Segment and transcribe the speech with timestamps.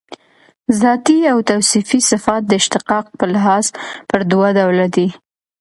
[0.81, 3.65] ذاتي او توصیفي صفات د اشتقاق په لحاظ
[4.09, 5.07] پر دوه ډوله دي.